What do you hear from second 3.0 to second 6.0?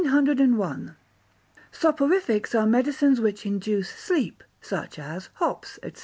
which induce sleep, such as hops, &c.